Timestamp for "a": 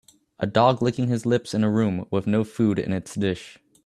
0.39-0.47, 1.63-1.69